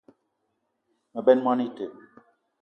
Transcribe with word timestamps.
Me 1.11 1.19
benn 1.25 1.39
moni 1.43 1.63
ite 1.69 1.85